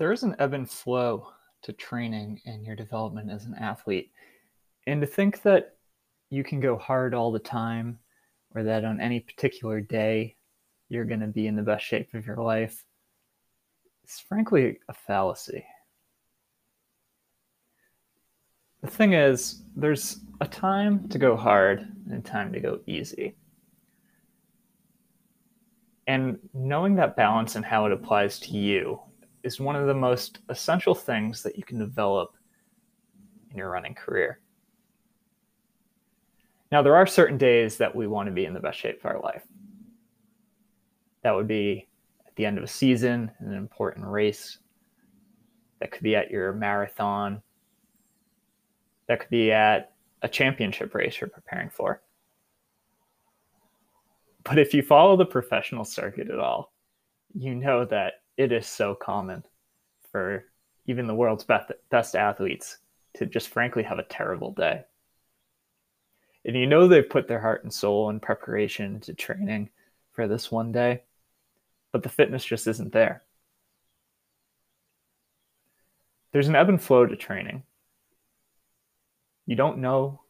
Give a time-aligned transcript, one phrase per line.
[0.00, 1.28] there is an ebb and flow
[1.60, 4.10] to training and your development as an athlete.
[4.86, 5.76] And to think that
[6.30, 7.98] you can go hard all the time
[8.54, 10.36] or that on any particular day
[10.88, 12.82] you're going to be in the best shape of your life
[14.02, 15.66] is frankly a fallacy.
[18.80, 23.36] The thing is, there's a time to go hard and a time to go easy.
[26.06, 28.98] And knowing that balance and how it applies to you
[29.42, 32.36] is one of the most essential things that you can develop
[33.50, 34.40] in your running career.
[36.70, 39.06] Now, there are certain days that we want to be in the best shape of
[39.06, 39.42] our life.
[41.22, 41.88] That would be
[42.26, 44.58] at the end of a season, an important race.
[45.80, 47.42] That could be at your marathon.
[49.08, 52.02] That could be at a championship race you're preparing for.
[54.44, 56.72] But if you follow the professional circuit at all,
[57.34, 59.44] you know that it is so common
[60.10, 60.46] for
[60.86, 62.78] even the world's best, best athletes
[63.14, 64.82] to just frankly have a terrible day.
[66.46, 69.68] And you know they've put their heart and soul in preparation into training
[70.12, 71.02] for this one day,
[71.92, 73.22] but the fitness just isn't there.
[76.32, 77.64] There's an ebb and flow to training.
[79.44, 80.22] You don't know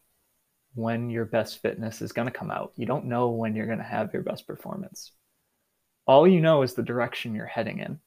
[0.74, 2.72] when your best fitness is going to come out.
[2.74, 5.12] You don't know when you're going to have your best performance.
[6.06, 8.00] All you know is the direction you're heading in.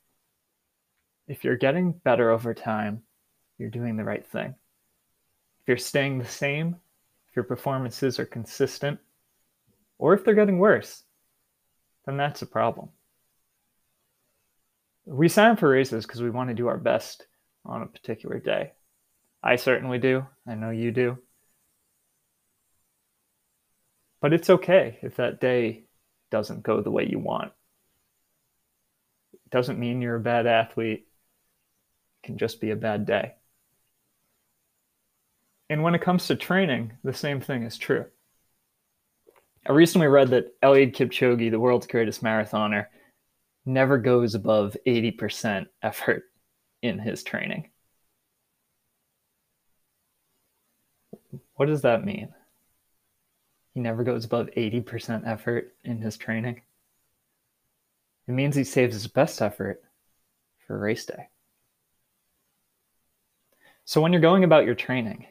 [1.27, 3.03] If you're getting better over time,
[3.57, 4.55] you're doing the right thing.
[5.61, 6.75] If you're staying the same,
[7.29, 8.99] if your performances are consistent,
[9.97, 11.03] or if they're getting worse,
[12.05, 12.89] then that's a problem.
[15.05, 17.25] We sign for races because we want to do our best
[17.65, 18.73] on a particular day.
[19.41, 20.25] I certainly do.
[20.47, 21.17] I know you do.
[24.21, 25.83] But it's okay if that day
[26.31, 27.51] doesn't go the way you want
[29.53, 31.05] doesn't mean you're a bad athlete.
[32.23, 33.35] It can just be a bad day.
[35.69, 38.05] And when it comes to training, the same thing is true.
[39.67, 42.87] I recently read that Eliud Kipchoge, the world's greatest marathoner,
[43.63, 46.23] never goes above 80% effort
[46.81, 47.69] in his training.
[51.55, 52.33] What does that mean?
[53.75, 56.63] He never goes above 80% effort in his training.
[58.27, 59.83] It means he saves his best effort
[60.65, 61.27] for race day.
[63.85, 65.25] So when you're going about your training,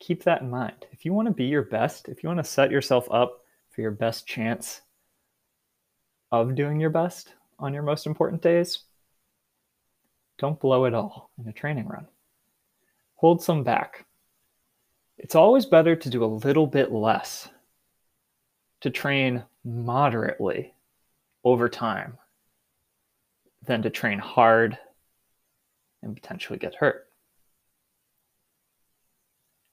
[0.00, 0.86] keep that in mind.
[0.90, 3.82] If you want to be your best, if you want to set yourself up for
[3.82, 4.80] your best chance
[6.30, 8.80] of doing your best on your most important days,
[10.38, 12.06] don't blow it all in a training run.
[13.16, 14.06] Hold some back.
[15.18, 17.48] It's always better to do a little bit less,
[18.80, 20.74] to train moderately
[21.44, 22.18] over time
[23.66, 24.78] than to train hard
[26.02, 27.06] and potentially get hurt.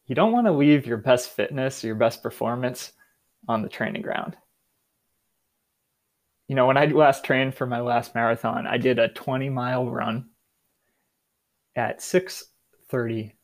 [0.06, 2.94] You don't want to leave your best fitness, your best performance
[3.48, 4.36] on the training ground.
[6.48, 9.88] You know, when I last trained for my last marathon, I did a 20 mile
[9.88, 10.30] run
[11.76, 13.36] at 6:30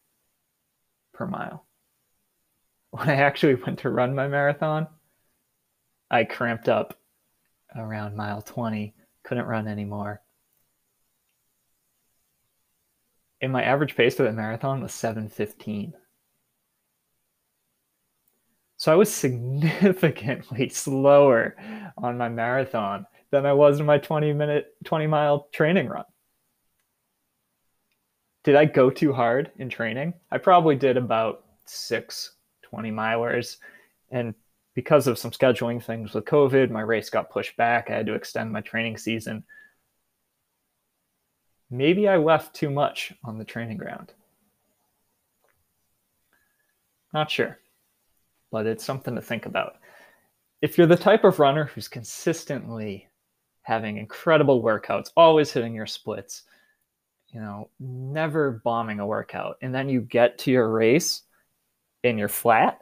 [1.13, 1.65] per mile.
[2.89, 4.87] When I actually went to run my marathon,
[6.09, 6.99] I cramped up
[7.75, 8.93] around mile 20,
[9.23, 10.21] couldn't run anymore.
[13.41, 15.93] And my average pace for that marathon was 715.
[18.77, 21.55] So I was significantly slower
[21.97, 26.05] on my marathon than I was in my 20 minute, 20 mile training run.
[28.43, 30.13] Did I go too hard in training?
[30.31, 32.31] I probably did about six
[32.63, 33.57] 20 milers
[34.11, 34.35] and
[34.75, 37.89] because of some scheduling things with COVID, my race got pushed back.
[37.89, 39.43] I had to extend my training season.
[41.71, 44.13] Maybe I left too much on the training ground.
[47.13, 47.57] Not sure,
[48.51, 49.77] but it's something to think about.
[50.61, 53.07] If you're the type of runner who's consistently
[53.61, 56.43] having incredible workouts, always hitting your splits,
[57.29, 61.23] you know, never bombing a workout, and then you get to your race
[62.03, 62.79] and you're flat,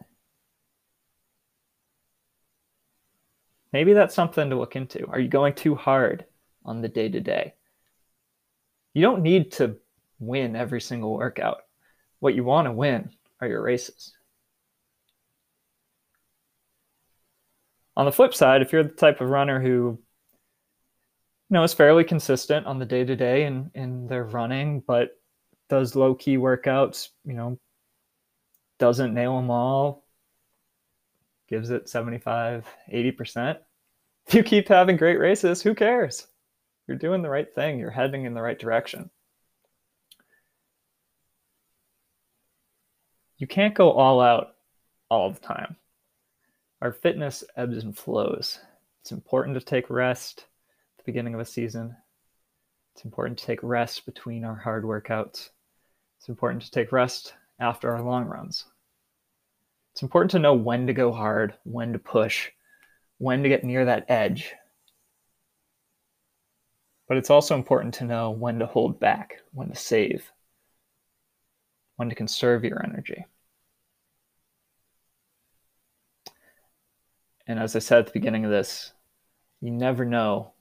[3.74, 5.08] Maybe that's something to look into.
[5.08, 6.25] Are you going too hard
[6.64, 7.56] on the day to day?
[8.94, 9.78] You don't need to
[10.20, 11.58] win every single workout.
[12.20, 13.10] What you want to win
[13.42, 14.14] are your races.
[17.98, 20.00] On the flip side, if you're the type of runner who you
[21.50, 25.10] know is fairly consistent on the day to day and in their running, but
[25.70, 27.60] does low key workouts, you know,
[28.80, 30.02] doesn't nail them all,
[31.53, 33.59] gives it 75, 80%.
[34.25, 36.25] If you keep having great races, who cares?
[36.88, 39.11] You're doing the right thing, you're heading in the right direction.
[43.38, 44.55] You can't go all out
[45.09, 45.75] all the time.
[46.81, 48.57] Our fitness ebbs and flows.
[49.01, 50.47] It's important to take rest
[50.97, 51.95] at the beginning of a season.
[52.95, 55.50] It's important to take rest between our hard workouts.
[56.17, 58.65] It's important to take rest after our long runs.
[59.94, 62.50] It's important to know when to go hard, when to push,
[63.19, 64.54] when to get near that edge.
[67.07, 70.31] But it's also important to know when to hold back, when to save,
[71.98, 73.25] when to conserve your energy.
[77.46, 78.94] And as I said at the beginning of this,
[79.62, 80.54] you never know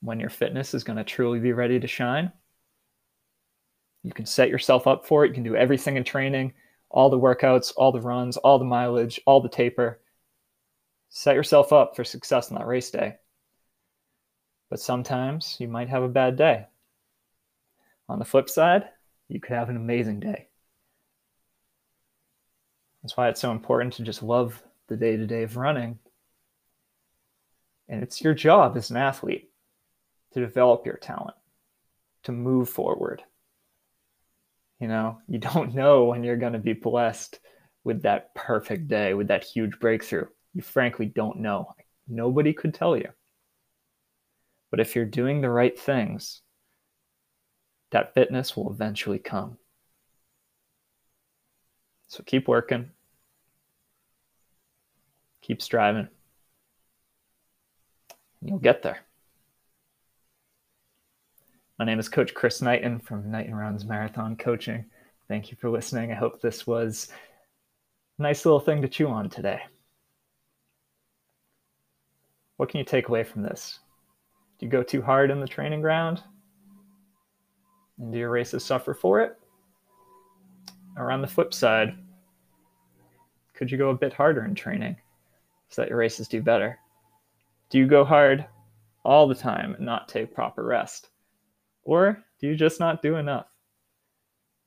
[0.00, 2.32] when your fitness is going to truly be ready to shine.
[4.02, 5.28] You can set yourself up for it.
[5.28, 6.54] You can do everything in training,
[6.90, 10.00] all the workouts, all the runs, all the mileage, all the taper.
[11.10, 13.16] Set yourself up for success on that race day.
[14.70, 16.66] But sometimes you might have a bad day.
[18.08, 18.88] On the flip side,
[19.28, 20.48] you could have an amazing day.
[23.02, 25.98] That's why it's so important to just love the day to day of running.
[27.88, 29.50] And it's your job as an athlete
[30.32, 31.36] to develop your talent,
[32.24, 33.22] to move forward.
[34.80, 37.38] You know, you don't know when you're going to be blessed
[37.84, 40.26] with that perfect day, with that huge breakthrough.
[40.54, 41.74] You frankly don't know.
[42.08, 43.08] Nobody could tell you.
[44.70, 46.42] But if you're doing the right things,
[47.90, 49.56] that fitness will eventually come.
[52.08, 52.90] So keep working,
[55.42, 56.08] keep striving.
[58.40, 59.07] You'll get there.
[61.78, 64.84] My name is Coach Chris Knighton from Knighton Runs Marathon Coaching.
[65.28, 66.10] Thank you for listening.
[66.10, 67.08] I hope this was
[68.18, 69.60] a nice little thing to chew on today.
[72.56, 73.78] What can you take away from this?
[74.58, 76.20] Do you go too hard in the training ground?
[78.00, 79.38] And do your races suffer for it?
[80.96, 81.96] Or on the flip side,
[83.54, 84.96] could you go a bit harder in training
[85.68, 86.76] so that your races do better?
[87.70, 88.44] Do you go hard
[89.04, 91.10] all the time and not take proper rest?
[91.88, 93.46] Or do you just not do enough?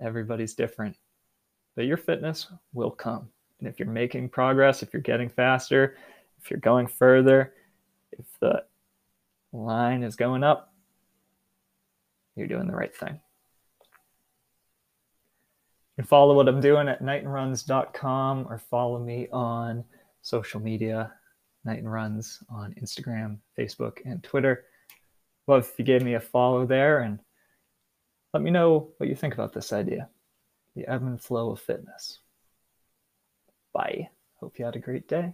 [0.01, 0.97] Everybody's different,
[1.75, 3.29] but your fitness will come.
[3.59, 5.97] And if you're making progress, if you're getting faster,
[6.41, 7.53] if you're going further,
[8.11, 8.63] if the
[9.53, 10.73] line is going up,
[12.35, 13.19] you're doing the right thing.
[15.91, 19.83] You can follow what I'm doing at knightonruns.com or follow me on
[20.23, 21.13] social media,
[21.65, 24.63] Knighton Runs on Instagram, Facebook, and Twitter.
[25.51, 27.19] Love if you gave me a follow there and
[28.33, 30.07] let me know what you think about this idea
[30.77, 32.19] the ebb and flow of fitness.
[33.73, 34.07] Bye.
[34.39, 35.33] Hope you had a great day.